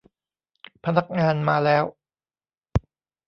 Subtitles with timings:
[0.85, 1.83] พนักงานมาแล้ว